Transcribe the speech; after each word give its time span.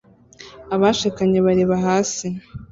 Abashakanye 0.75 1.37
bareba 1.45 1.75
hasi 1.85 2.27